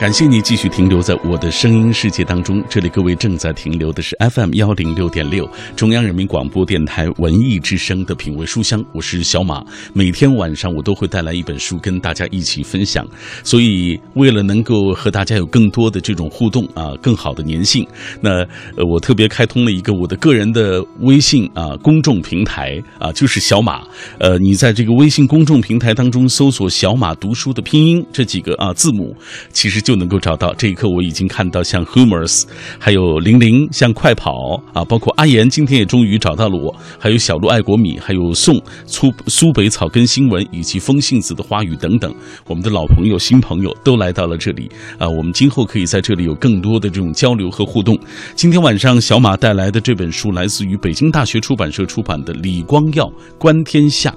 [0.00, 2.64] 感谢你继续停留在我的声音世界当中。
[2.70, 8.82] 这里各位正在停留的是 FM 幺零六点六，中央人民广播电台文艺之声的品味书香。
[8.94, 13.06] 我是小马，每天晚上我都会带来一本书跟大家一起分享。
[13.44, 17.86] 所以，为了能够和大家有更多的这种互动啊，更好的粘性，
[18.22, 18.38] 那
[18.76, 23.82] 呃，我特别开通了一个我的个人的微信啊公众平台啊，就是小马。
[24.18, 29.14] 呃，你在这个微信公众平台当中搜索“小马读书”的拼音这几个啊字母，
[29.52, 29.89] 其实就。
[29.90, 30.54] 就能够找到。
[30.54, 32.44] 这一刻，我已经看到像 Humors，
[32.78, 36.72] 还有玲玲，像快跑啊，包括阿言，今天也终于找到了我。
[36.96, 38.54] 还有小鹿爱国米，还有宋
[38.86, 42.14] 苏苏北草根新闻，以及风信子的花语等等。
[42.46, 45.08] 我们的老朋友、新朋友都来到了这里啊！
[45.08, 47.98] 我们今后可以在这里有更多的这种交流和互动。
[48.36, 54.10] 今天晚上，小马带来的这本书来自于北京大学出版社出版的《李光耀观天下》。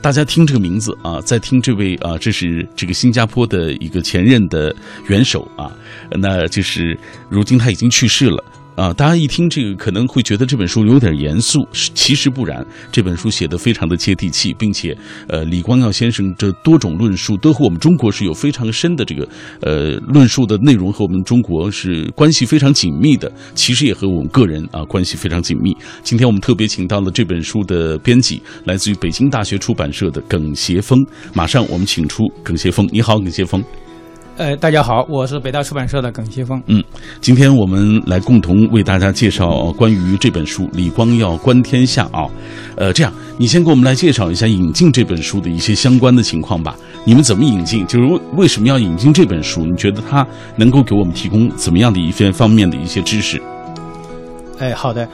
[0.00, 4.74] 大家听这个名字啊，在听这位啊，这是这个新加坡的一个前任的。
[5.10, 5.70] 元首啊，
[6.20, 6.96] 那就是
[7.28, 8.44] 如今他已经去世了
[8.76, 8.92] 啊！
[8.94, 12.64] 大家一听这个，可能会觉得这本书有点严肃，其实不然。
[12.92, 19.28] 这本书写的非常的接地气，并且呃，李光耀先生这多种论述都和我们中国是有非常深的这个
[19.62, 25.76] 呃论述的内容和我们中国是关系非常紧密的，其实也和我们个人啊关系非常紧密。
[26.04, 30.96] 今天我们特别请到了这本书的编辑，来自于北京大学出版社的耿协峰。
[31.34, 33.62] 马上我们请出耿协峰，你好，耿协峰。
[34.36, 36.62] 呃，大家好，我是北大出版社的耿西峰。
[36.66, 36.82] 嗯，
[37.20, 42.26] 今天我们来共同为大家介绍关于这本书《李光耀观天下》啊。
[42.76, 46.74] 呃，这样，你先给我们来介绍一下引进这本书的一些相关的情况吧。
[47.04, 47.86] 你们怎么引进？
[47.86, 49.66] 就是为为什么要引进这本书？
[49.66, 53.40] 你觉得它能够给我们提供怎么样的一些方面的一些知识？
[54.58, 55.06] 哎，好的。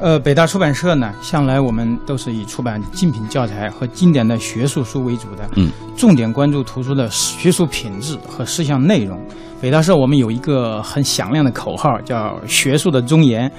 [0.00, 9.20] 呃，北大出版社呢，向来我们都是以出版精品教材和经典的学术书为主的，嗯，重点关注图书的学术品质和思想内容。
[9.60, 13.50] 北大社我们有一个很响亮的口号，叫“学术的尊严”。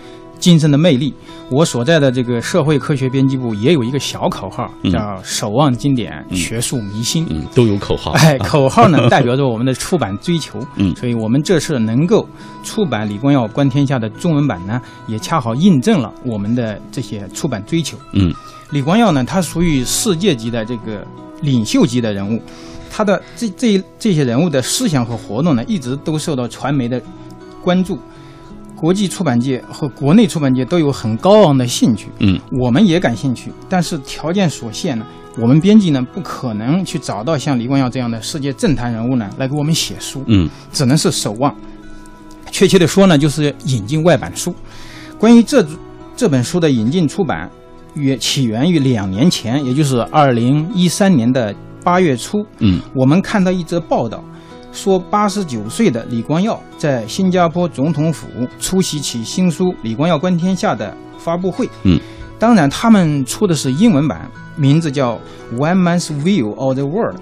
[0.41, 1.13] 精神的魅力，
[1.49, 7.25] 我所在的这个社会科学编辑部也有一个小口号，叫“守望经典，学术迷心”。
[7.29, 8.11] 嗯，都有口号。
[8.13, 10.59] 哎，口号呢代表着我们的出版追求。
[10.77, 12.27] 嗯，所以我们这次能够
[12.63, 17.95] 出版李光耀观天下的中文版呢，也恰好印证了我们的这些出版追求。
[18.13, 18.33] 嗯，
[18.71, 21.05] 李光耀呢，他属于世界级的这个
[21.41, 22.41] 领袖级的人物，
[22.89, 26.99] 他的这这这些人物的思想和活动呢，一直都受到传媒的
[27.63, 27.99] 关注。
[28.81, 35.05] 国际出版界和国内出版界都有很高昂的兴趣，嗯，我们也感兴趣，但是条件所限呢，
[35.37, 41.55] 我们编辑呢不可能去找到像李光耀这样的世界政坛人物呢来给我们写书，嗯，只能是守望。
[42.51, 44.51] 确切的说呢，就是引进外版书。
[45.19, 45.63] 关于这
[46.15, 47.47] 这本书的引进出版，
[47.95, 51.53] 也起源于两年前，也就是二零一三年的
[51.83, 54.23] 八月初，嗯，我们看到一则报道。
[54.71, 58.27] 说，八十九岁的李光耀在新加坡总统府
[58.59, 61.69] 出席其新书《李光耀观天下》的发布会。
[61.83, 61.99] 嗯，
[62.39, 65.19] 当然，他们出的是英文版，名字叫
[65.57, 67.15] 《One Man's View of the World》。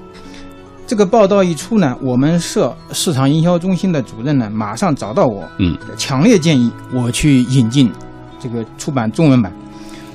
[0.86, 7.92] 这个报道一出呢，我们社市场营销中心的主任呢，马上找到我，嗯，强烈建议我去引进
[8.40, 9.52] 这个出版中文版。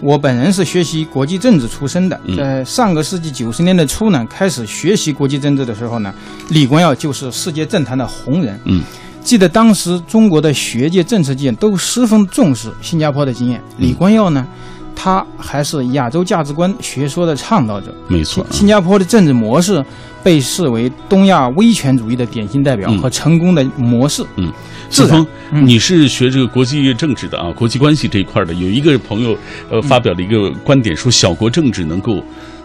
[0.00, 6.12] 我本人是学习国际政治出身的，在上个世纪九十年代初呢，开始学习国际政治的时候呢，
[6.50, 8.58] 李光耀就是世界政坛的红人。
[8.64, 8.82] 嗯，
[9.22, 13.62] 记得当时中国的学界、政策界都十分重视新加坡的经验。
[13.78, 14.46] 李光耀呢，
[14.94, 17.94] 他还是亚洲价值观学说的倡导者。
[18.08, 19.84] 没错，新加坡的政治模式
[20.22, 24.24] 被视为东亚威权主义的典型代表和成功的模式。
[24.36, 24.52] 嗯。
[24.90, 28.54] 志峰，你是学这个国际政治的啊，国际关系这一块的。
[28.54, 29.36] 有一个朋友，
[29.68, 32.22] 呃，发表了一个观点，说小国政治能够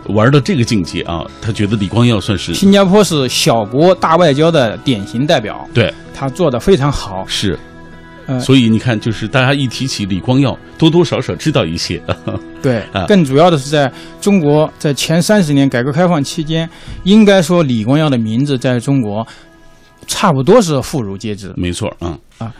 [0.10, 5.68] 玩到这个境界啊，他觉得李光耀算是新加坡是小国大外交的典型代表。
[5.74, 7.26] 对，他做的非常好。
[7.26, 7.58] 是，
[8.38, 12.02] 所以你看，就是大家一提起李光耀，多多少少知道一些。
[12.62, 16.70] 对，更主要的是在中国，在前三十年改革开放期间，
[17.06, 19.26] 应该说李光耀的名字在中国。
[20.08, 22.52] 差不多是妇孺皆知，没错嗯啊，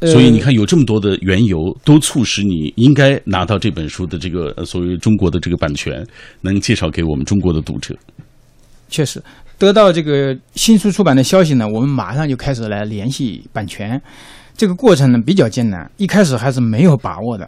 [0.00, 6.04] 所以你看，有这么多的缘由，都促使你应该拿到这本书的这个所谓中国的这个版权，
[6.40, 7.94] 能介绍给我们中国的读者。
[8.88, 9.22] 确实，
[9.56, 14.02] 得到这个新书出版的消息呢，我们马上就开始来联系版权。
[14.56, 17.46] 这个过程呢比较艰难，一开始还是没有把握的。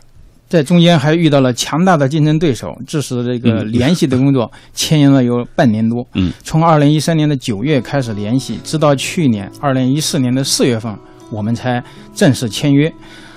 [0.48, 6.06] 在中间还遇到了强大的竞争对手，致使这个联系的工作 牵延了有半年多。
[6.14, 10.96] 嗯，从二零一三年的九月开始联系，直到去年二零一四年的四月份，
[11.30, 11.84] 我们才
[12.14, 12.90] 正式签约。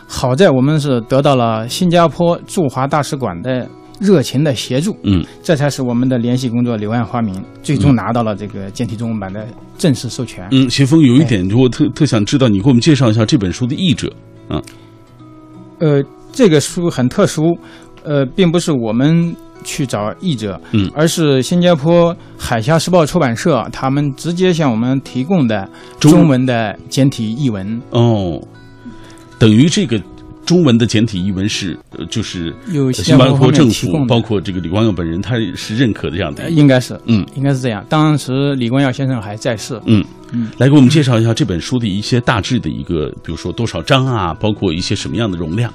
[0.07, 3.69] 好在我们是得到了新加坡驻华大使馆的
[4.01, 10.47] 热情的协助，嗯，这才是我们的联系工作柳暗花明，最终拿到了这个简体中文版的正式授权。
[10.51, 14.11] 嗯，邪风有一点，我特特想知道，你给我们介绍一下这本书的译者。
[14.49, 14.59] 嗯，
[15.77, 17.55] 呃，这个书很特殊，
[18.03, 25.69] 呃，并不是我们去找译者，嗯，而是新加坡海峡时报出版社他们直接向我们提供的
[25.99, 28.41] 中中文的简体译文，哦，
[29.37, 30.01] 等于这个
[30.51, 36.49] 中文的简体译文是，呃，就是有新加坡方面政府包括这个李光耀本人，他是认可这样的呃。
[36.49, 37.85] 应该是，嗯应该是这样。
[37.87, 40.03] 当时李光耀先生还在世，嗯
[40.33, 45.73] 嗯，来给我们介绍一下这本书的一些大致的一个，比如说多少章啊，包括一些什么样的容量。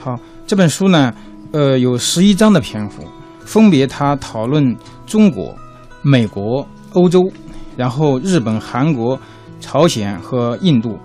[0.00, 1.12] 好，这本书呢，
[1.52, 3.04] 呃，有十一章的篇幅，
[3.40, 4.74] 分别他讨论
[5.06, 5.54] 中国、
[6.00, 7.30] 美国、欧洲，
[7.76, 9.20] 然后日本、韩国、
[9.60, 10.98] 朝鲜和印度，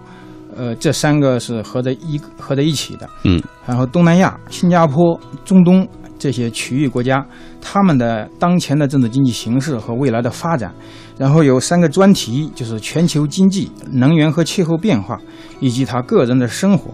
[0.56, 3.10] 呃，这三个是合在一合在一起的。
[3.24, 7.26] 嗯，然后东南亚、新加坡、中东这些区域国家，
[7.62, 10.74] 他们的当前的政治经济形势和未来的发展。
[11.18, 15.20] 然后有三个专题，就是全球经济、能源和气候变化，
[15.60, 16.92] 以及他个人的生活。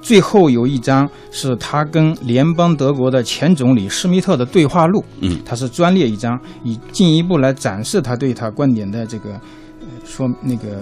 [0.00, 9.32] 最后有一张是他跟联邦德国的前总理施密特的对话录，嗯，他是专列一张，以进一步来展示他对他观点的这个，
[9.80, 10.80] 呃，说那个，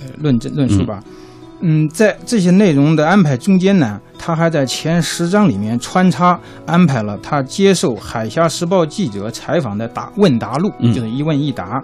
[0.00, 1.02] 呃，论证论述吧。
[1.60, 11.82] 嗯，在这些内容的安排中间呢，他还在前十章里面穿插安排了他接受《海峡时报》记者采访的答问答录，就是一问一答，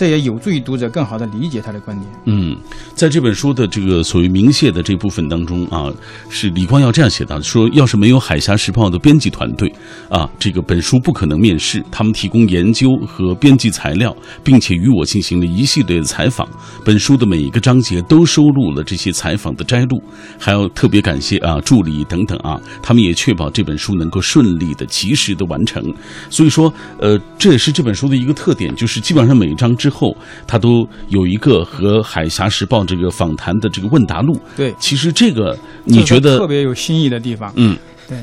[0.00, 2.10] 这也有助于读者更好地理解他的观点。
[2.24, 2.56] 嗯，
[2.94, 5.92] 在这本书的这个所谓明谢的这部分当中啊，
[6.30, 9.70] 是李光耀这样写的：说要是没有《海峡时报》的编辑团队
[10.08, 11.84] 啊，这个本书不可能面世。
[11.90, 16.48] 他们提供研究和编辑材料，并且与我进行了一系列的采访。
[16.82, 20.02] 本书的每一个章节都收录了这些采访的摘录，
[20.38, 25.84] 还要特别感谢啊助理等等啊，他们也确保这本书能够顺利的、及时的完成。
[26.30, 30.16] 所以说，呃，这也是这本书的一个特点，就是基本上每一章之后，
[30.46, 34.40] 他都有一个和《海峡时报》这个访谈的这个问答录。
[34.56, 37.52] 对，其实这个你觉得特，别有新意的地方？
[37.56, 37.76] 嗯，
[38.08, 38.16] 对。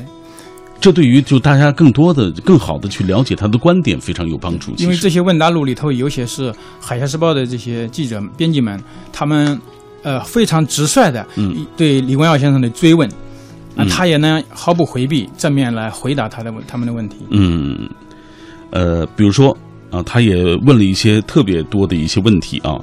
[0.80, 4.72] 这对于就大家更多的、更好的去了解他的观点非常有帮助。
[4.76, 8.80] 因为这些问答录里头有些是《海峡时报》的这些记者、编辑们，
[9.12, 9.60] 他们
[10.04, 13.08] 呃非常直率的嗯对李光耀先生的追问，
[13.74, 17.16] 啊，嗯他也呢毫不回避，正面来回答他的问他们的问题。
[17.30, 17.90] 嗯，
[18.70, 19.58] 呃，比如说
[19.90, 22.78] 啊，他也问了一些特别多的一些问题啊，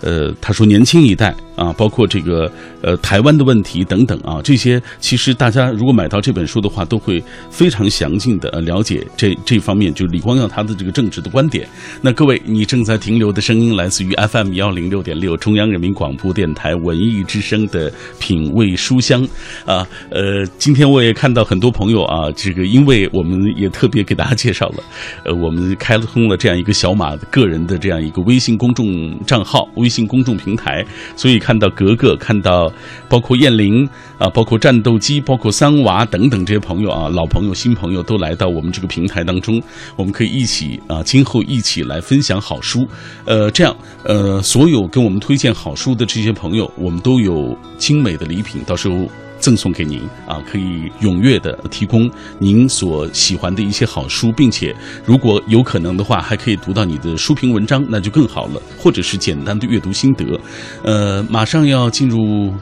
[0.00, 2.50] 呃，他说年轻一代啊，包括这个
[2.82, 11.68] 呃台湾的问题等等啊，这些其实大家如果买到这本书的话，都会非常详尽的呃了解这这方面，就李光耀他的这个政治的观点。
[12.00, 19.22] 那各位，你正在停留的声音来自于 FM 幺零六点六中央人民广播电台文艺之声的品味书香
[19.66, 24.84] 啊，呃，今天我也看到很多朋友啊，这个因为我们也特别给大家介绍了，
[25.24, 32.72] 呃，我们开通了这样一个小马个人的这样一个微信公众账号、微微信公众平台，所以看到格格，看到
[33.08, 33.84] 包括燕玲
[34.18, 39.60] 啊，包括战斗机，包括三娃等等这些朋友啊，老朋友、新朋友都来到我们这个平台当中，
[39.96, 42.86] 我们可以一起啊，今后一起来分享好书。
[43.24, 49.10] 呃，这样呃，所有跟我们推荐好书的这些朋友，我们都有精美的礼品，到时候。
[49.40, 52.08] 赠送给您啊，可以踊跃的提供
[52.38, 60.38] 您所喜欢的一些好书，并且如果有可能的话，还可以读到你的书评文章，那就更好了，或者是简单的阅读心得。
[60.84, 62.54] 呃，马上要进入。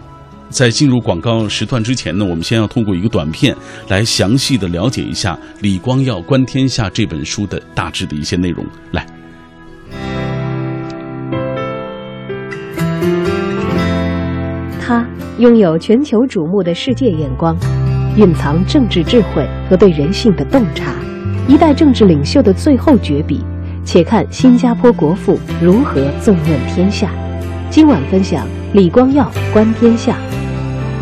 [0.50, 3.54] 在进入广告时段之前呢，我们先要通过一个短片
[3.88, 8.64] 来详细的了解一下李光耀《观天下》这本书的大致的一些内容。
[8.92, 9.06] 来，
[15.38, 17.56] 拥有全球瞩目的世界眼光，
[18.16, 20.92] 蕴藏政治智慧和对人性的洞察，
[21.46, 23.40] 一代政治领袖的最后绝笔。
[23.84, 27.10] 且看新加坡国父如何纵论天下。
[27.70, 30.14] 今晚分享李光耀《观天下》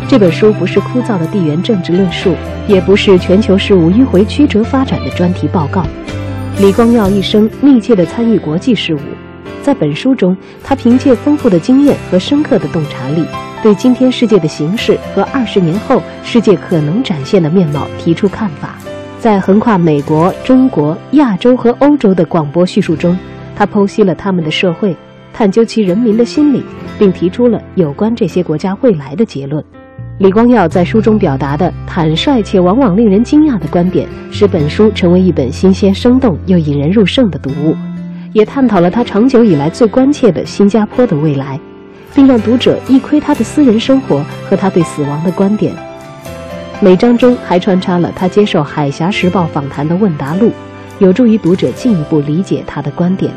[0.07, 2.35] 这本书，不是枯燥的地缘政治论述，
[2.67, 5.83] 也不是全球事务迂回曲折发展的专题报告。
[6.61, 8.99] 李光耀一生密切地参与国际事务，
[9.63, 13.25] 在本书中，他凭借丰富的经验和深刻的洞察力，
[13.63, 18.75] 对今天世界的形势和二十年后世界可能展现的面貌提出看法。
[19.19, 23.17] 在横跨美国、中国、亚洲和欧洲的广播叙述中，
[23.55, 24.95] 他剖析了他们的社会，
[25.33, 26.63] 探究其人民的心理，
[26.99, 29.61] 并提出了有关这些国家未来的结论。
[30.19, 37.75] 李光耀在书中表达的坦率且往往令人惊讶的观点，使本书成为一本新鲜、生动又引人入胜的读物，
[38.33, 41.59] 也探讨了他长久以来最关切的新加坡的未来，
[42.13, 45.73] 并让读者一窥他的私人生活和他对死亡的观点。
[46.79, 50.51] 每章中还穿插了他接受《海峡时报》访谈的问答录，
[50.99, 53.31] 有助于读者进一步理解他的观点。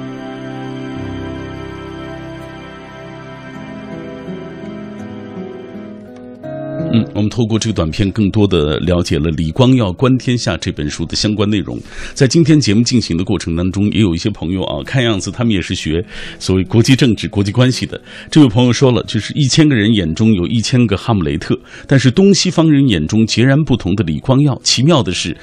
[6.93, 11.79] 嗯，我们透过这个短片，更多的了解了李光耀《观天下》这本书的相关内容。
[12.15, 16.05] 在今天节目进行的过程当中，也有一些朋友啊，看样子他们也是学
[16.39, 18.01] 所谓国际政治、国际关系的。
[18.31, 21.57] 这位朋友说了，就是一千个人眼中有一千个哈姆雷特，
[21.87, 24.61] 但是东西方人眼中截然不同的李光耀。
[24.65, 25.37] 奇妙的是。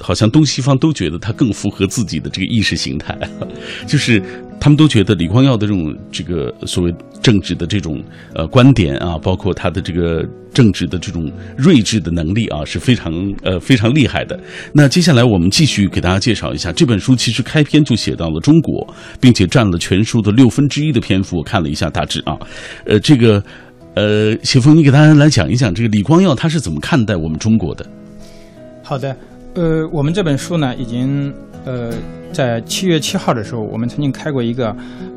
[0.00, 3.16] 好像东西方都觉得他更符合自己的这个意识形态，
[3.86, 4.22] 就是
[4.60, 8.02] 他们都觉得李光耀的这种这个所谓政治的这种
[8.34, 14.38] 呃观点啊，包括他的这个政治的这种睿智的能力啊，是非常呃非常厉害的。
[14.72, 18.86] 那接下来我们继续给大家介绍一下这本书，其实开篇就写到了中国，
[19.20, 21.38] 并且占了全书的六分之一的篇幅。
[21.38, 22.36] 我看了一下大致啊，
[22.84, 23.42] 呃，这个
[23.94, 27.86] 呃，谢峰，你给大家来讲一讲这个李光耀他是怎么看待我们中国的？
[28.82, 29.16] 好的。
[29.54, 31.32] 呃，我们这本书呢，已经
[31.64, 31.90] 呃，
[32.32, 34.74] 在七月七号的时候，我们曾经开过一个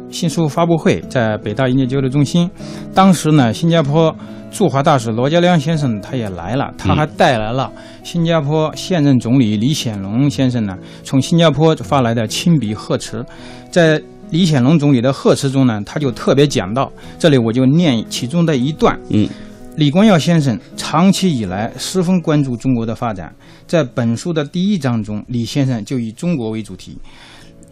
[0.10, 2.50] 新书发布会，在北大研究交流中心。
[2.94, 4.13] 当时呢，新加坡
[4.52, 7.72] 驻华大使罗家良先生他也来了，他还带来了
[8.04, 13.24] 新加坡现任总理李显龙先生呢从新加坡发来的亲笔贺词。
[13.70, 19.00] 在李显龙总理的贺词中呢，他就特别讲到，这里我就念其中的一段。
[19.10, 19.30] 嗯。
[19.75, 23.34] 李光耀先生长期以来十分关注中国的发展，
[23.65, 26.96] 在本书的第一章中，李先生就以中国为主题。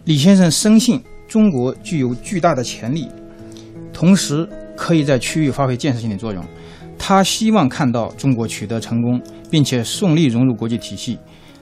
[0.04, 3.08] 李先生深信中国具有巨大的潜力，
[3.92, 6.44] 同时可以在区域发挥建设性的作用。
[6.98, 11.16] 他希望看到中国取得成功，并且顺利融入国际体系。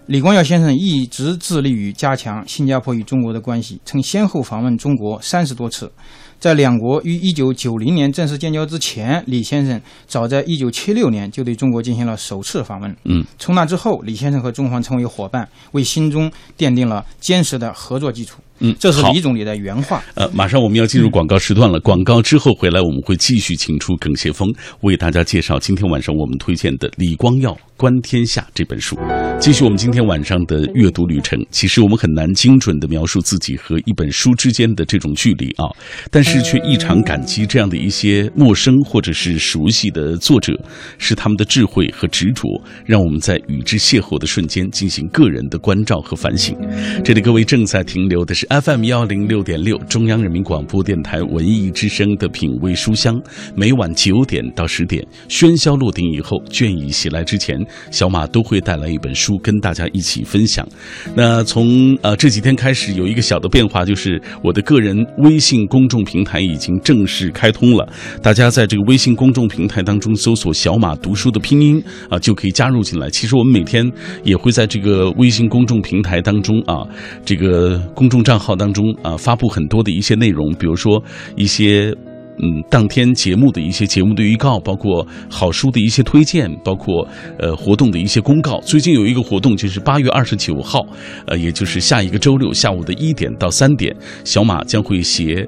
[0.06, 5.92] 李光耀先生一直致力于加强新加坡与中国的关系，曾先后访问中国三十多次。
[6.40, 12.96] 在两国于一九九零年正式建交之前，李先生早在一九七六年就对中国进行了首次访问。
[13.04, 18.40] 嗯，从那之后，李先生和中方成为伙伴，为新中奠定了坚实的合作基础。
[18.60, 20.02] 嗯，这是李总理的原话。
[20.14, 21.78] 呃，马上我们要进入广告时段了。
[21.80, 24.48] 广告之后回来，我们会继续请出耿谢峰
[24.80, 28.96] 为大家介绍今天晚上我们推荐的李光耀《观天下》这本书。
[29.40, 31.42] 继续我们今天晚上的阅读旅程。
[31.50, 35.64] 其实我们很难精准的描述自己和一本书之间的这种距离啊，
[36.10, 40.52] 但是却异常感激这样的一些陌生或者是熟悉的作者，
[40.98, 42.46] 是他们的智慧和执着，
[42.84, 46.54] 让我们在与之邂逅的瞬间进行个人的关照和反省。
[47.02, 48.46] 这里各位正在停留的是。
[48.50, 53.18] FM 幺零六点六，中央人民广播电台文艺之声的品味书香，
[53.56, 57.56] 每晚九点到十点，喧嚣落定以后，倦意袭来之前，
[57.90, 60.66] 小马都会带来一本书跟大家一起分享。
[61.14, 67.88] 那从呃这几天开始，有一个小的变化，就是我的个人微信公众平台已经正式开通了。
[68.20, 73.08] 大家在这个微信公众平台当中搜索“小马读书”的拼音啊，就可以加入进来。
[73.10, 73.88] 其实我们每天
[74.24, 76.82] 也会在这个微信公众平台当中啊，
[77.24, 78.40] 这个公众账。
[78.40, 81.04] 号当中啊，发布很多的一些内容，比如说
[81.36, 81.94] 一些
[82.42, 87.06] 嗯，当天节目的一些节目的预告，包括好书的一些推荐，包括
[87.38, 88.58] 呃活动的一些公告。
[88.60, 90.80] 最近有一个活动，就是八月二十九号，
[91.26, 93.94] 呃，也就是下一个周六下午的一点到三点，
[94.24, 95.46] 小马将会携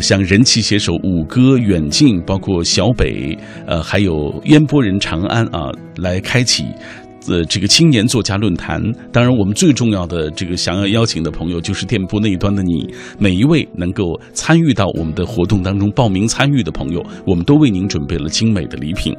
[0.00, 3.36] 像人气写手五哥远近，包括小北，
[3.66, 6.64] 呃，还有烟波人长安啊，来开启。
[7.28, 12.86] 呃，这个青年作家论坛，当然我们最重要的这个想要邀请的朋友，就是店铺那一端的你，
[13.18, 19.16] 每一位能够参与到我们的活动当中报名参与的朋友，我们都为您准备了精美的礼品。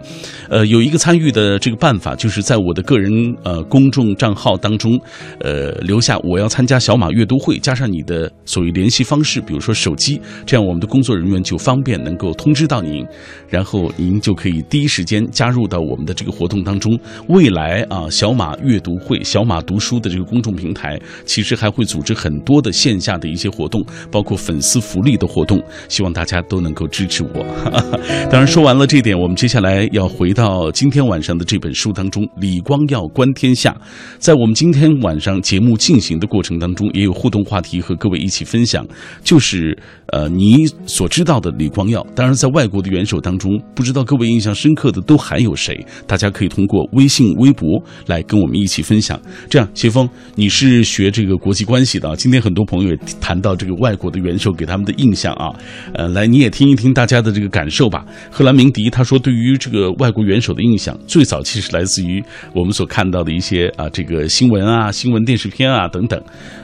[0.50, 3.12] 呃，有一个参与的这个办法，就是在我的个人
[3.44, 5.00] 呃公众账号当中，
[5.40, 13.04] 呃留下我要参加小马阅读会，加上你的所谓联系方式，比如说手机，这样我们的工作人员就方便能够通知到您，
[13.50, 16.96] 然后您就可以第一时间加入到我们的这个活动当中。
[17.30, 17.95] 未来啊。
[17.96, 27.46] 啊，小马阅读会、小马读书的这个公众平台，其实还会组织很多的线下的一些活动，包括粉丝福利的活动，希望大家都能够支持我。
[28.30, 33.72] 当然，说完了这点，我们接下来要回到今天晚上的这本书当中，《李光耀观天下》。
[34.20, 38.86] 在我们今天晚上节目进行的过程当中，也有互动话题和各位一起分享，
[39.24, 39.78] 就是
[40.16, 42.02] 呃，你所知道的李光耀。
[42.16, 45.86] 当然，在外国的元首当中，不知道各位印象深刻的都还有谁？
[46.08, 47.68] 大家可以通过微信、微博。
[48.06, 49.20] 来跟我们一起分享。
[49.50, 52.16] 这样，谢峰，你是学这个国际关系的？
[52.16, 55.52] 今天很多朋友也谈到这个外国的元首给他们的印象啊。
[55.94, 58.06] 呃，来，你也听一听大家的这个感受吧。
[58.32, 66.18] 赫兰明迪他说，对于这个外国元首的印象，最早其实来自于我们所看到的一些啊这个新闻啊、新闻电视片啊等等。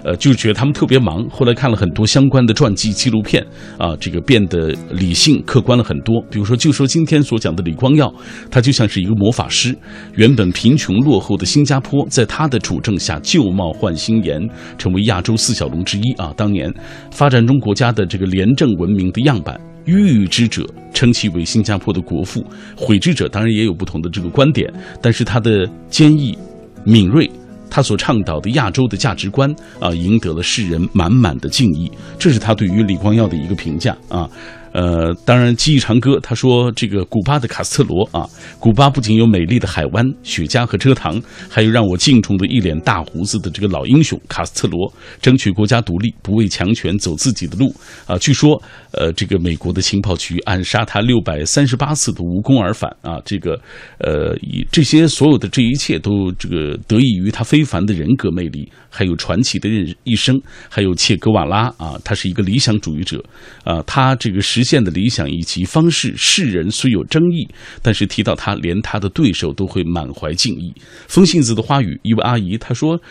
[0.06, 1.28] 呃，就觉得他们特别忙。
[1.30, 3.41] 后来看了很多相关的传记纪录片，
[3.78, 6.22] 啊，这个变得理性客观了很多。
[6.30, 8.14] 比如说，就说今天所讲的李光耀，
[8.50, 9.76] 他就像是一个魔法师。
[10.16, 14.40] 原本贫穷落后的新加坡，在他的主政下旧貌换新颜，
[14.78, 16.34] 成为亚洲四小龙之一啊。
[16.36, 16.74] 当年
[17.12, 19.60] 发展中国家的这个廉政文明的样板。
[19.86, 22.46] 欲之者称其为新加坡的国父，
[22.78, 24.72] 毁之者当然也有不同的这个观点，
[25.02, 26.38] 但是他的坚毅、
[26.86, 27.28] 敏锐。
[27.72, 29.50] 他所倡导的亚洲的价值观
[29.80, 31.90] 啊，赢得了世人满满的敬意。
[32.20, 34.30] 这是他对于李光耀的一个评价啊。
[34.74, 38.26] 呃，当然，记忆长歌他说，这个古巴的卡斯特罗啊，
[38.58, 44.90] 古巴不仅有美丽的海湾、雪茄和蔗糖，还有让我敬重的一脸大胡子的这个老英雄卡斯特罗，
[45.22, 47.76] 争取国家独立，不畏强权，走自己的路
[48.06, 48.18] 啊。
[48.18, 48.62] 据说，
[48.94, 53.20] 呃，这个美国的情报局暗杀他六百三十八次都无功而返啊。
[53.26, 53.60] 这个，
[53.98, 63.22] 呃，以这些所有的这一切都这个得益于他非凡的人格魅力，还有传奇的人一生，还有切格瓦拉啊，他是一个理想主义者
[63.66, 64.61] 啊，他这个是。
[64.62, 67.48] 实现的理想以及方式，世人虽有争议，
[67.82, 70.72] 但是提到他，连他的对手都会满怀敬意。
[71.08, 73.02] 风信子的花语，一位阿姨她说：“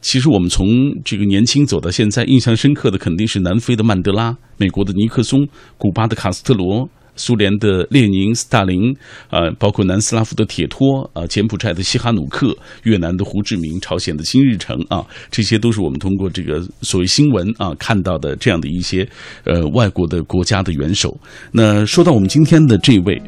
[0.00, 0.68] 其实我们从
[1.04, 6.88] 这个年轻走到现在，印象深刻的肯定是南非的曼德拉，美国的尼克松，古巴的卡斯特罗。”
[7.20, 8.96] 苏联的列宁、斯大林，
[9.28, 19.06] 啊，包括南斯拉夫的铁托，啊，柬埔寨的西哈努克，越南的胡志明，朝鲜的金日成，啊，这些都是我们通过这个所谓新闻啊看到的这样的一些
[19.44, 21.14] 呃外国的国家的元首。
[21.52, 23.20] 那说到我们今天的这位，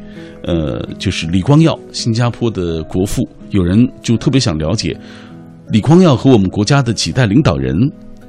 [0.43, 3.21] 呃，就是李光耀，新加坡的国父，
[3.51, 4.97] 有人就特别想了解
[5.69, 7.75] 李光耀和我们国家的几代领导人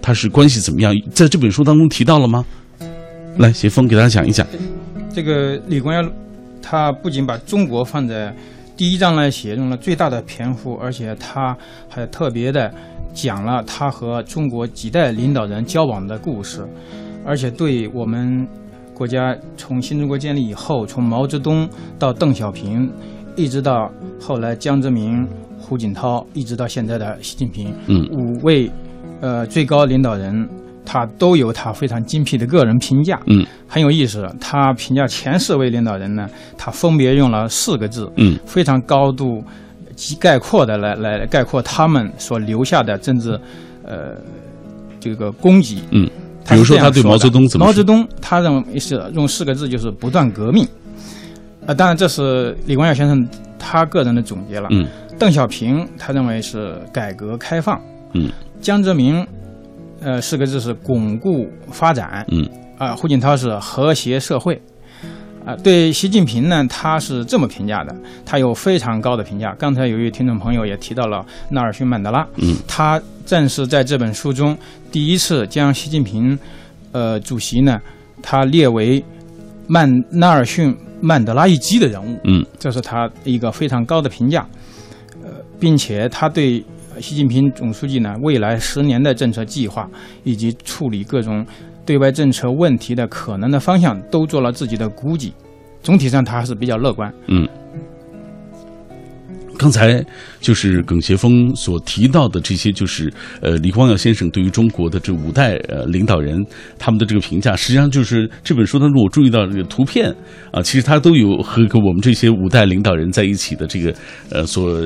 [0.03, 0.95] 他是关系怎么样？
[1.11, 2.45] 在这本书当中提到了吗？
[3.39, 4.47] 来，谢峰给大家讲一讲。
[5.15, 6.05] 这个李光耀，
[6.61, 8.35] 他不仅把中国放在
[8.77, 11.57] 第一章来写，用了最大的篇幅，而且他
[11.89, 12.69] 还特别的
[13.13, 16.67] 讲了他和中国几代领导人交往的故事，
[17.25, 18.45] 而且对我们
[18.93, 22.91] 国家从新中国建立以后，从毛泽东到邓小平，
[23.37, 23.89] 一直到
[24.21, 25.25] 后来江泽民、
[25.61, 28.69] 胡锦涛，一直到现在的习近平，嗯，五位
[29.21, 30.49] 呃最高领导人。
[30.85, 34.29] 他都有他非常精辟的个人评价，嗯，很有意思。
[34.41, 39.43] 他评价前四位领导人呢，他分别用了四个字，嗯，非常高度
[39.97, 43.39] 及概括的来来概括他们所留下的政治，
[43.83, 44.17] 呃，
[45.01, 46.09] 这个功绩，嗯，
[46.49, 47.67] 比如说他对毛泽东怎么？
[47.67, 50.67] 毛泽东他认为是用四个字，就是不断革命。
[51.67, 53.27] 啊，当然这是李光耀先生
[53.59, 54.69] 他个人的总结了。
[54.71, 54.87] 嗯，
[55.19, 57.81] 邓小平他认为是改革开放。
[58.13, 58.31] 嗯，
[58.61, 59.27] 江泽民。
[60.01, 62.25] 呃，四个字是巩固发展。
[62.31, 64.61] 嗯，啊，胡锦涛是和谐社会。
[65.47, 69.55] 啊，对习近平呢，他是这么评价的，他有非常高的评价。
[69.59, 72.27] 刚才有一位听众朋友也提到了纳尔逊·曼德拉。
[72.37, 74.57] 嗯，他正是在这本书中
[74.91, 76.39] 第一次将习近平，
[76.93, 77.79] 呃，主席呢，
[78.23, 79.05] 他列为
[79.67, 82.19] 曼纳尔逊·曼德拉一级的人物。
[82.25, 84.47] 嗯，这是他一个非常高的评价。
[85.23, 85.31] 呃，
[85.61, 86.65] 并且他对。
[87.01, 89.89] 习近平总书记呢，未来十年的政策计划
[90.23, 91.45] 以及处理各种
[91.85, 95.33] 对外政策问题的可能的方向，都做了自己的估计。
[95.83, 97.13] 总体上，他还是比较乐观。
[97.29, 97.49] 嗯。
[99.57, 100.05] 刚才
[100.41, 106.45] 就是耿协峰所提到的这些，就是呃李光耀先生对于中国的这五代呃领导人
[106.79, 110.15] 他们的这个评价，实际上就是这本书当中我注意到这个图片
[110.51, 113.95] 啊，其实他都有和跟我们这些五代领导人在一起的这个
[114.31, 114.79] 呃所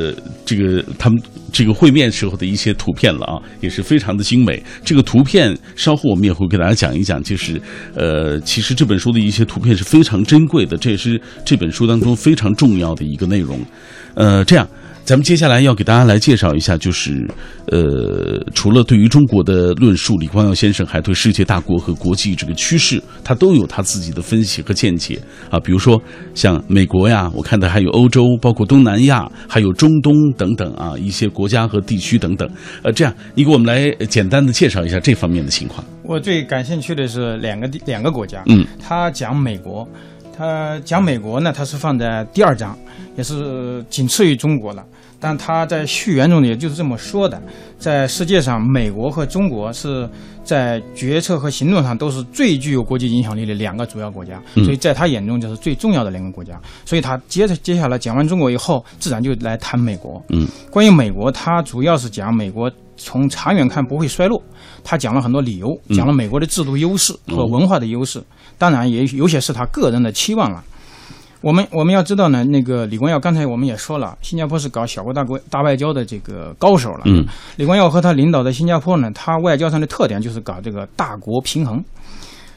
[0.45, 1.21] 这个他们
[1.53, 4.63] 这个会面时候的一些图片了啊，也是非常的精美。
[4.85, 7.61] 这个图片稍后我们也会给大家讲一讲，就是
[7.95, 13.59] 呃其实这本书的一些图片是非常珍贵的，这也是这本书当中非常重要的一个内容。
[14.19, 14.67] 呃，这样，
[15.05, 17.25] 咱们接下来要给大家来介绍一下，就是，
[17.67, 25.61] 呃，除了对于中国的论述，李光耀先生还对世界大国和国际这个趋势，他都有他自己的分析和见解啊。
[25.61, 26.03] 比如说
[26.35, 32.51] 像美国呀，我看到还有欧洲，包括东南亚，还有中东等等啊，一些国家和地区等等。
[32.83, 35.85] 呃，这样，你给我们来简单的介绍一下这方面的情况。
[36.03, 39.89] 我最感兴趣的是两个两个国家，嗯，他讲美国。
[40.39, 42.79] 他讲美国呢，他是放在第二章，
[43.17, 44.85] 也是仅次于中国的。
[45.19, 47.43] 但他在序言中呢，也就是这么说的：
[47.77, 50.09] 在世界上，美国和中国是
[50.45, 54.41] 在决策和行动上都是最具有国际影响力的两个主要国家。
[54.55, 56.61] 所以在他眼中，就是最重要的两个国家。
[56.85, 60.23] 所以他接着接下来讲完中国以后，自然就来谈美国。
[60.29, 64.43] 嗯，关于美国，他主要是讲美国从长远看不会衰落。
[64.85, 68.23] 他讲了很多理由，讲了美国的制度优势和文化的优势。
[68.59, 70.63] 当然，也有些是他个人的期望了。
[71.41, 77.03] 我们我们要知道呢，那个李光耀刚才我们也说了，新加坡是搞小国大国大外交的这个高手了。
[77.05, 81.83] 嗯，李光耀和他领导的新加坡呢，他外交上的特点就是搞这个大国平衡。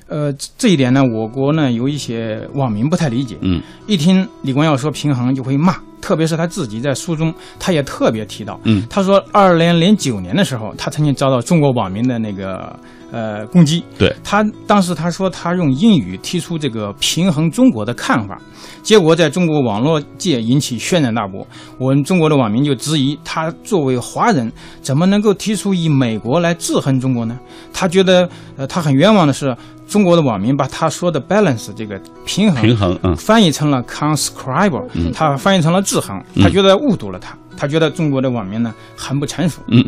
[0.07, 3.37] 呃，这一点呢，我国呢有一些网民不太理解。
[3.41, 12.75] 嗯，一听李光耀说平衡就会骂，特别是他自己在书中，他也特别提到，嗯，他说二零零九年的时候，他曾经遭到中国网民的那个
[13.11, 13.83] 呃攻击。
[13.97, 18.39] 对他当时他说他用英语提出这个平衡中国的看法，
[18.81, 21.45] 结果在中国网络界引起轩然大波。
[21.77, 27.37] 我们中国的网民就质疑他作为华人，怎么能够提出以美国来制衡中国呢？
[27.73, 29.55] 他觉得呃他很冤枉的是。
[29.87, 34.81] 中国的网民把他说的 balance 这个平衡平衡嗯翻译成了 conscribe，
[35.13, 39.61] 他翻译成了制衡，他觉得误读了他，他觉得中国的网民呢很不成熟。
[39.67, 39.83] 嗯，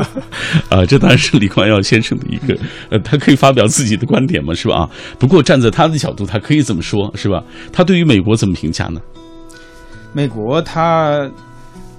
[0.70, 2.56] 啊，这当然是李光耀先生的一个，
[2.90, 4.76] 呃，他可以发表自己的观点嘛，是吧？
[4.76, 7.42] 啊，不过站在他的角度，他可以怎么说，是吧？
[7.72, 9.00] 他对于美国怎么评价呢？
[10.12, 11.30] 美国他。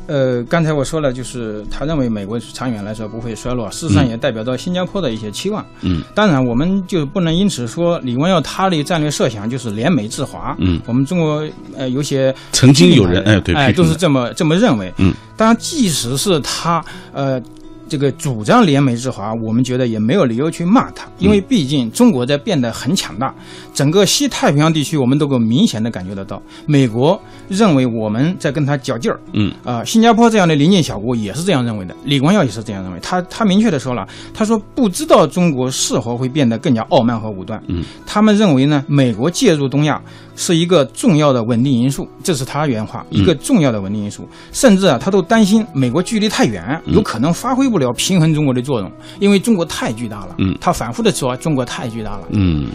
[0.07, 5.65] 呃，刚才我说了，就是他认为美国长远来说不会衰落，事实上也代表着新加坡的一些期望。
[5.81, 10.55] 嗯，当然，我们就不能因此说李光耀他的战略设想就是联美制华。
[10.59, 14.93] 嗯，我们中国呃有些曾经有人哎对哎都是这么这么认为。
[14.97, 17.41] 嗯，当然，即使是他呃。
[17.87, 23.33] 这个主张联美制华，我们觉得也没有理由去骂他，因为毕竟中国在变得很强大，
[23.73, 26.41] 整个西太平洋地区我们都够明显的感觉得到。
[26.65, 32.99] 美国认为我们在跟他较劲儿，嗯啊，新加坡这样的邻近小国也是这样认为的，李光耀也是这样认为。
[33.01, 40.01] 他他明确的说了，他说不知道中国是否会变得更加傲慢和武断，嗯，他们认为呢，美国介入东亚。
[40.35, 44.27] 是一个重要的稳定因素，这是他原话，一个重要的稳定因素。
[44.51, 50.35] 甚至啊，他都担心美国距离太远，有可能发挥不了平衡中国的作用，因为中国太巨大了。
[50.37, 52.27] 嗯，他反复的说中国太巨大了。
[52.29, 52.69] 嗯，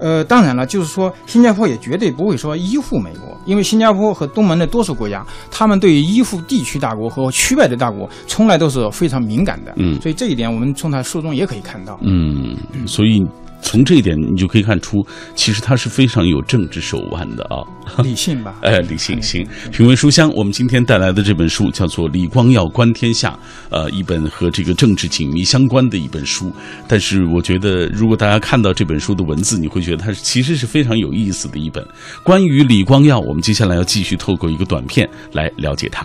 [0.00, 9.72] 呃，当然了，就是说新加坡也绝对不会说依附美国，因为新加坡和东盟的多数国家，他们对于依附地区大国和区外的大国，从来都是非常敏感的。
[9.76, 11.98] 嗯，所以这一点我们从他书中也可以看到。
[12.02, 13.24] 嗯，所以。
[13.62, 17.62] 从这一点，你就可以看出，其实他是非常有政治手腕的啊。
[18.02, 18.54] 理性吧？
[18.62, 19.46] 哎，理性行。
[19.70, 23.30] 品味书香，我们今天带来的这本书叫做《李光耀观天下》，
[23.70, 26.52] 呃，一本和这个政治紧密相关的一本书。
[26.86, 31.86] 但是，我觉得如果大家看到这本书的文字，你会觉得它其实是非常有意思的一本。
[32.24, 36.04] 关于李光耀，我们接下来要继续透过一个短片来了解他。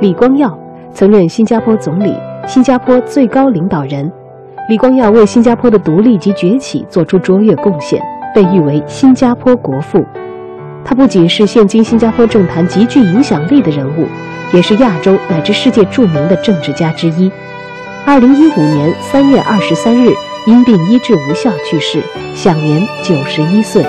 [0.00, 0.56] 李光耀
[0.94, 2.12] 曾任新加坡总理、
[2.46, 4.10] 新加坡最高领导人。
[4.68, 8.02] 李光耀为新加坡的独立及崛起做出卓越贡献，
[8.34, 10.04] 被誉为“新加坡国父”。
[10.84, 14.06] 他不仅是现今新加坡政坛极具影响力的人物，
[14.52, 17.32] 也是亚洲乃至世界著名的政治家之一。
[18.04, 20.12] 二零一五年三月二十三日，
[20.46, 22.02] 因病医治无效去世，
[22.34, 23.82] 享年九十一岁。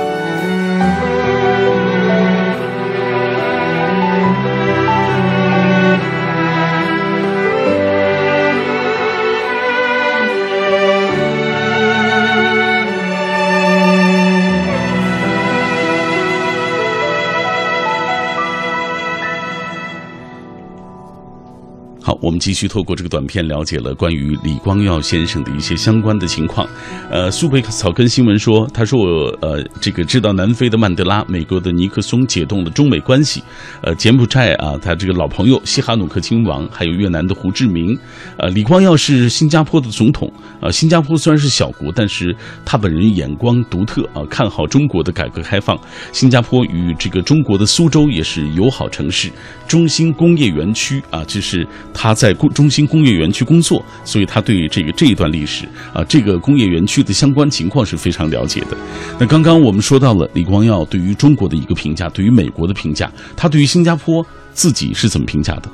[22.49, 26.67] 继续透过这个短片了解了关于李光耀先生的一些相关的情况。
[27.11, 33.43] 呃，苏北草根新闻说，他说我呃这个知道南非的曼德拉、美国的尼克松解冻了中美关系。
[33.83, 37.95] 呃，柬埔寨啊，他这个老朋友西哈努克亲王，还有越南的胡志明。
[38.37, 40.27] 呃，李光耀是新加坡的总统。
[40.59, 42.35] 呃，新加坡虽然是小国，但是
[42.65, 45.79] 他本人眼光独特啊，看好中国的改革开放。
[46.11, 49.29] 新加坡与这个中国的苏州也是友好城市。
[49.67, 58.77] 中心工业园区啊，这是他在工中心工业园区工作，所以他对这个这一段历史啊，这个工业园区的相关情况是非常了解的。
[59.19, 65.69] 那刚刚我们说到了李光耀对于中国的一个评价，对于美国的评价，他对于新加坡自己是怎么评价的？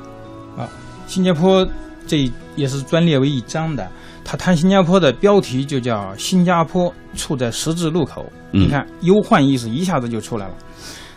[0.57, 0.67] 啊，
[1.07, 1.65] 新加坡
[2.07, 3.87] 这也是专列为一章的。
[4.23, 10.53] 他谈新加坡的标题就叫“新加坡处在十字路口”，你看忧患意识一下子就出来了。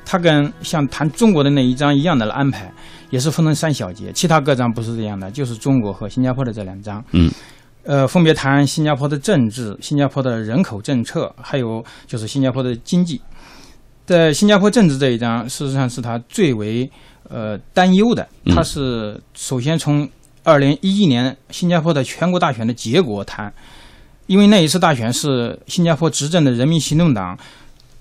[0.05, 2.71] 他跟像谈中国的那一章一样的安排，
[3.11, 7.03] 也是分成三小节，其他各章不是这样的，就是中国和新加坡的这两章。
[7.13, 7.31] 嗯，
[7.85, 13.21] 呃，分别谈新加坡的政治、新加坡的人口政策，还有就是新加坡的经济。
[14.05, 16.91] 在新加坡政治这一章，事实上是他最为
[17.29, 18.27] 呃担忧的。
[18.47, 20.09] 他是首先从
[20.45, 23.53] 二零一一年新加坡的全国大选的结果谈，
[24.27, 27.39] 因为那一次大选是新加坡执政的人民行动党。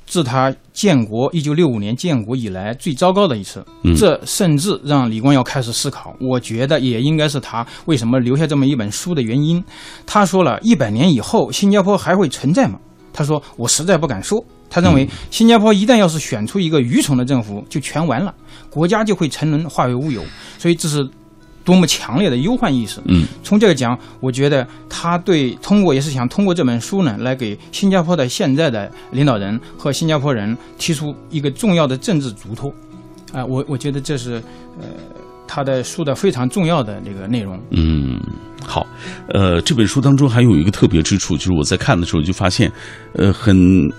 [0.08, 3.64] 自他建国一九六五年建国以来最糟糕的一次，
[3.96, 6.16] 这甚至让李光耀开始思考。
[6.20, 9.64] 我觉得也应该是他为什么留下这么一本书的原因。
[10.06, 12.80] 他说了一百年以后，新加坡还会存在吗？
[13.12, 14.44] 他说我实在不敢说。
[14.70, 18.34] 他认为新加坡一旦要是选出一个愚蠢的政府，就全完了，
[18.70, 20.22] 国家就会沉沦，化为乌有。
[20.58, 21.10] 所以这是
[21.68, 23.02] 多么强烈的忧患意识。
[23.08, 32.74] 嗯从这个讲，我觉得他对通过也是想通过这本书呢，来给新加坡的现在的领导人和新加坡人提出一个重要的政治嘱托。
[33.34, 34.42] 啊、我我觉得这是
[34.80, 34.86] 呃
[35.46, 37.60] 他的书的非常重要的这个内容。
[37.72, 38.18] 嗯，
[38.66, 38.88] 好，
[39.28, 42.72] 呃，这本书当中还有一个特别之处，就是我在看的时候就发现，
[43.14, 43.54] 呃，很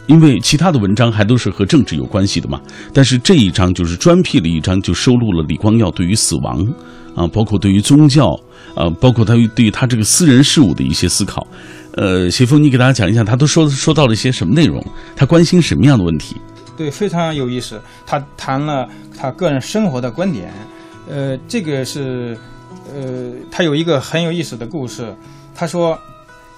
[0.07, 2.59] 因为其他的文章还都是和政治有关系的嘛，
[2.95, 6.67] 但是这一章就是专辟了一章，就收录了李光耀对于死亡
[7.19, 8.29] 啊，包括对于宗教
[8.77, 11.45] 啊，包括他对于他这个私人事务的一些思考。
[11.97, 14.81] 呃，协峰，你给大家讲一讲，他都说说到了一些什么内容？
[15.17, 16.37] 他关心什么样的问题？
[16.77, 17.81] 对，非常有意思。
[18.07, 20.53] 他谈了他个人生活的观点，
[21.09, 22.39] 呃，这个是，
[22.95, 25.13] 呃，他有一个很有意思的故事。
[25.57, 25.99] 他说，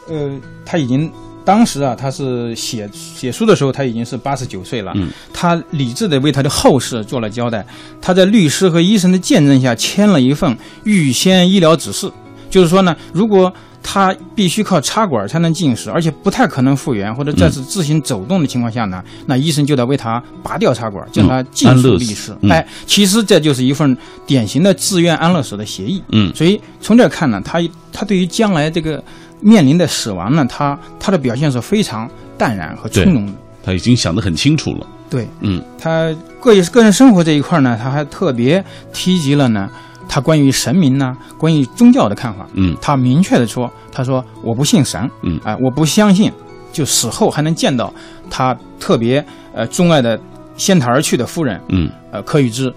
[0.09, 1.11] 呃，他已经
[1.51, 4.93] 当时啊，他是写写书的时候，他已经是八十九岁了。
[4.95, 7.67] 嗯，他理智的为他的后事做了交代。
[8.01, 12.09] 他在律师和医生的见证下签了一份预先医疗指示，
[12.49, 22.33] 就是说呢，如果他必须靠插管才能进食，而且不太可能复原或者再次自行走动的情况下呢，那医生就得为他拔掉插管，叫他尽速离世。
[22.43, 26.01] 嗯哎，其实这就是一份典型的自愿安乐死的协议。
[26.11, 27.61] 嗯所以从这儿看呢，他
[27.93, 29.03] 他对于将来这个
[29.41, 33.33] 面临的死亡呢，他他的表现是非常淡然和从容的。
[33.63, 34.87] 他已经想得很清楚了。
[35.09, 35.63] 对嗯。
[35.79, 39.69] 他个人个人生活这一块呢，他还特别提及了呢，
[40.09, 42.47] 他关于神明呢，关于宗教的看法。
[42.55, 42.77] 嗯。
[42.81, 45.39] 他明确的说，他说我不信神，嗯。
[45.45, 46.33] 啊、我不相信，
[46.73, 47.93] 就死后还能见到
[48.31, 50.19] 他特别呃钟爱的
[50.57, 52.73] 仙台而去的夫人，嗯，呃柯宇之，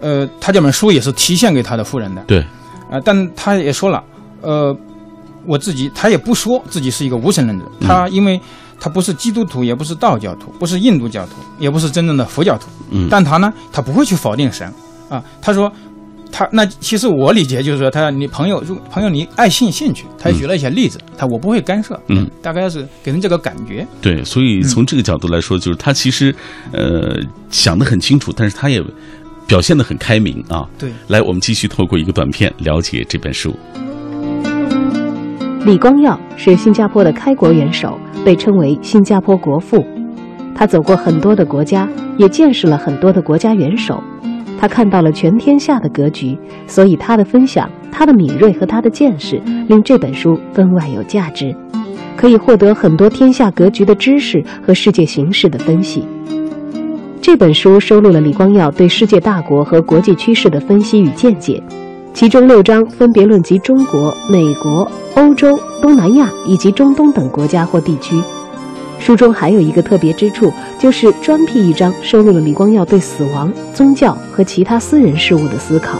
[0.00, 2.40] 呃，他这本书也是题献给他的夫人的，对，
[2.90, 4.02] 啊、但他也说了，
[4.42, 4.76] 呃，
[5.46, 8.40] 我自己他也不说自己是一个无神论者，他因为
[8.80, 13.08] 他不是基督徒，也不是道教徒，不是印度教徒，也不是真正的佛教徒，嗯。
[13.10, 14.72] 但他呢，他不会去否定神。
[15.08, 15.72] 啊，他说。
[16.34, 26.34] 他那其实我理解就是说，他你朋友如朋友你爱信信去，他举了一些例子，他我不会干涉，嗯，大概是给人这个感觉，对，所以从这个角度来说，就是他其实
[26.72, 28.82] 呃想得很清楚，但是他也
[29.46, 30.66] 表现得很开明啊。
[30.78, 33.54] 对，来，我们继续透过一个短片了解这本书。
[35.64, 39.84] 李光耀是新加坡的开国元首，被称为新加坡国父。
[40.56, 44.02] 他走过很多的国家，也见识了很多的国家元首。
[44.58, 51.54] 他看到了全天下的格局，所以他的分享、他的敏锐和他的见识，令这本书分外有价值，
[52.16, 56.04] 可以获得很多天下格局的知识和世界形势的分析。
[57.20, 61.62] 这本书收录了李光耀对世界大国和国际趋势的分析与见解，
[62.14, 68.22] 其中六章分别论及中国、美国、欧洲、东南亚以及中东等国家或地区。
[68.98, 75.98] 书中还有一个特别之处，就是专辟一章收录了李光耀对死亡、宗教和其他私人事物的思考。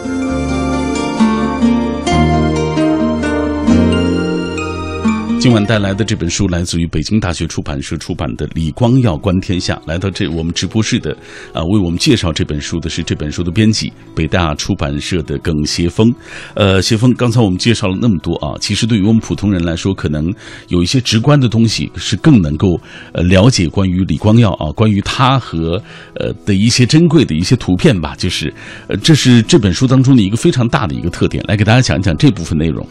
[5.42, 9.74] 今晚带来的这本书来自于北京大学出版社出版的《李光耀观天下》。
[9.88, 11.10] 来到这我们直播室的
[11.52, 16.14] 啊，为我们介绍这本书的是这本书的编辑北大出版社的耿协峰。
[16.54, 20.32] 呃，协峰，刚才我们介绍了那么多啊，其实对于我们普通人来说，可能
[20.68, 22.80] 有一些直观的东西是更能够
[23.12, 25.72] 呃了解关于李光耀啊，关于他和
[26.20, 28.14] 呃的一些珍贵的一些图片吧。
[28.16, 28.54] 就是
[28.86, 31.44] 呃，这是这本书当中的一个非常大的一个特点。
[31.48, 32.86] 来给大家讲一讲这部分内容。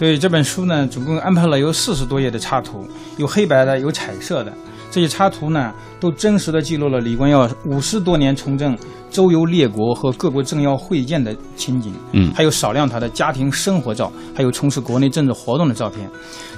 [0.00, 4.50] 对这本书呢，总共安排了有四十多页的插图，有黑白的，有彩色的。
[4.90, 8.74] 这些插图呢，都真实的记录了李光耀五十多年从政、
[9.10, 11.92] 周游列国和各国政要会见的情景。
[12.12, 16.08] 嗯还有少量他的家庭生活照，还有从事国内政治活动的照片。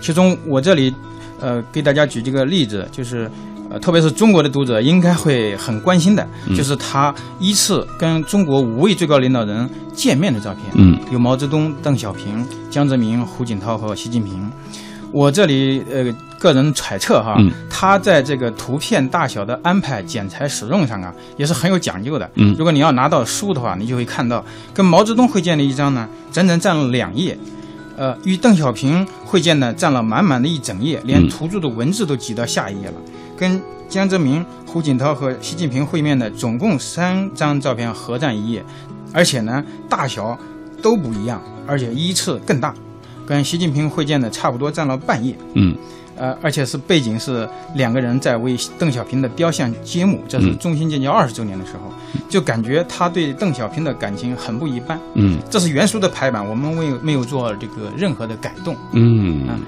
[0.00, 0.94] 其中我这里，
[1.40, 3.28] 呃，给大家举几个例子，就是。
[3.72, 10.64] 呃，特别是中国的读者应该会很关心的，就是他依次跟中国五位最高领导人见面的照片。
[10.74, 14.50] 嗯有毛泽东、邓小平、江泽民、胡锦涛和习近平。
[15.11, 16.04] 我这里呃
[16.38, 22.30] 个人揣测哈，嗯他在这个图片大小的安排、剪裁、使用上啊，也是很有讲究的。
[22.35, 27.38] 嗯如果你要拿到书的话，你就会看到跟毛泽东会见的一张呢，整整占了两页。
[27.94, 32.94] 呃，与邓小平会见呢，占了满满的一整页，连嗯图注的文字都挤到下一页了。
[33.42, 38.64] 跟江泽民、胡锦涛和习近平会面的总共三张照片合占一页，
[39.12, 40.38] 而且呢大小
[40.81, 42.72] 都不一样，而且依次更大，
[43.26, 45.37] 跟习近平会见的差不多占了半页。
[45.55, 45.74] 嗯
[46.14, 51.92] 呃，而且是背景是两个人在为邓小平的雕像揭幕，这是嗯中新建交二十周年的时候，
[52.28, 55.00] 就感觉他对邓小平的感情很不一般。
[55.14, 58.76] 嗯这是原书的排版，我们没有没有做这个任何的改动。
[58.92, 59.61] 嗯嗯，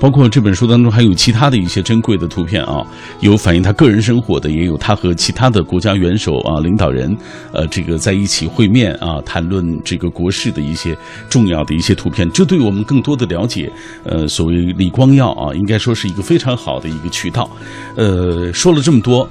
[0.00, 2.86] 包括这本书当中还有其他的一些珍贵的图片啊，
[3.20, 7.16] 有反映他个人生活的，也有他和其他的国家元首啊、领导人，
[7.52, 10.96] 呃，这个在一起会面啊，谈论这个国事的一些
[11.28, 13.72] 重要的一些图片，这对我们更多的了解，
[14.04, 17.50] 呃，所谓李光耀啊，应该说是一个非常好的一个渠道。
[17.96, 19.28] 呃，说了这么多。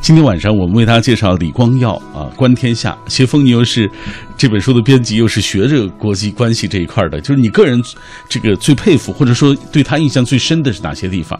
[0.00, 2.96] 今天晚上我们为大家介绍李光耀啊，观天下。
[3.08, 3.90] 谢峰，你又是
[4.36, 7.82] 这本书的编辑，又是学这个国际关系这一块的，就是你个人
[8.28, 11.38] 这个最佩服，或者说对他印象最深的是哪些地方？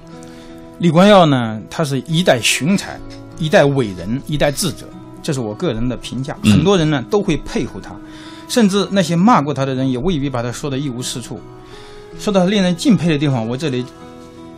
[0.80, 2.98] 李光耀呢，他是一代雄才，
[3.38, 4.88] 一代伟人，一代智者，
[5.22, 6.36] 这是我个人的评价。
[6.42, 7.94] 很多人呢都会佩服他，
[8.48, 11.40] 甚至那些骂过他的人也未必把他说的一无是处。
[12.18, 13.84] 说到令人敬佩的地方，我这里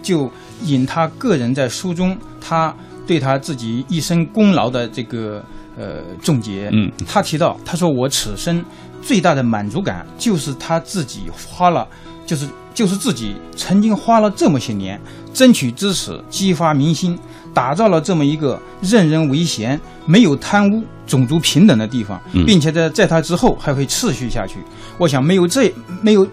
[0.03, 0.31] 就
[0.65, 2.75] 引他个人在书中他
[3.09, 5.43] 对他自己一生功劳的这个
[5.77, 6.69] 呃总结。
[6.73, 8.63] 嗯，他提到，他说我此生
[9.01, 11.89] 最大的满足感就是他自己花了，
[12.27, 15.01] 就是就是自己曾经花了这么些年
[15.33, 17.19] 争取支持、激发民心，
[17.55, 24.59] 打造了这么一个任人唯贤、没有贪污、种族平等的地方嗯，并且在在他之后还会持续下去。
[24.99, 26.29] 我想没有这没有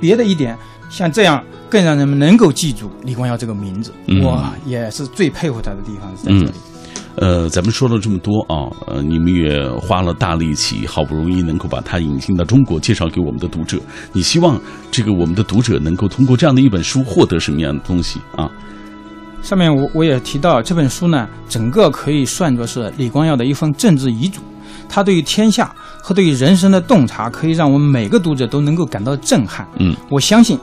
[0.00, 0.58] 别的一点，
[0.90, 3.92] 像这样更让人们能够记住李光耀这个名字。
[4.06, 6.52] 嗯我也是最佩服他的地方是在这里。
[7.16, 13.78] 呃，咱们说了这么多啊，呃，你们也花了大力气，好不容易能够把它引进到中国，介绍给我们的读者。
[14.12, 18.50] 你希望这个我们的读者能够通过这样的一本书获得什么样的东西啊？
[19.42, 24.42] 上面我我也提到这本书呢，整个可以算作是李光耀的一份政治遗嘱。
[24.88, 29.66] 他对于天下和对于人生的洞察，可以让我们每个读者都能够感到震撼。
[29.78, 30.58] 嗯，我相信，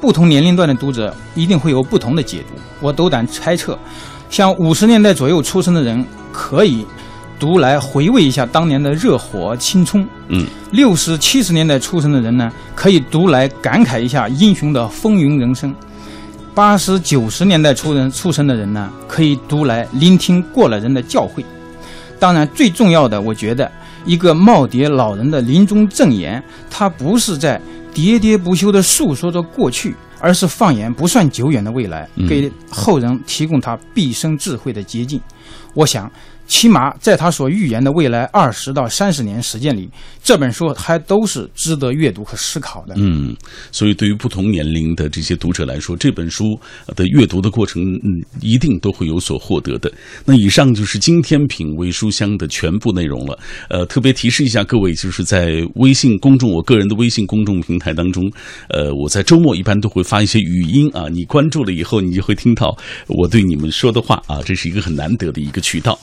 [0.00, 2.54] 不同年龄段的读者一定会有不同的解读。
[2.80, 3.78] 我斗胆猜测，
[4.30, 6.86] 像五十年代左右出生的人，可以
[7.38, 15.74] 读来回味一下当年的热火青葱；嗯，六十七十年代出生的人呢，可以读来感慨一下英雄的风云人生。
[16.54, 21.44] 八十九十年代出人出生的人呢，可以读来聆听过来人的教诲。
[22.18, 23.70] 当然，最重要的，我觉得
[24.04, 27.60] 一个耄耋老人的临终赠言，他不是在
[27.98, 35.20] 喋喋不休地诉说着过去，而是放眼不算久远的未来，嗯给后人提供他毕生智慧的捷径。
[35.74, 36.10] 我想，
[36.48, 39.88] 起码在他所预言的未来二十到三十年时间里，
[40.24, 42.94] 这本书还都是值得阅读和思考的。
[42.96, 43.36] 嗯，
[43.70, 46.58] 所以对于不同年龄的这些读者来说，这本书
[46.96, 48.08] 的阅读的过程，嗯，
[48.40, 49.92] 一定都会有所获得的。
[50.24, 53.38] 那以上就是今天品味书香的全部内容了。
[53.68, 58.24] 呃，特别提示一下各位，就是在微信公众，我个人的微信公众平台当中，
[58.70, 62.74] 呃，我在周末一般都会发一些语音啊，你关注了以后，你就会听到
[63.06, 65.98] 我对你们说的话啊，这是一个很难得的一个渠道。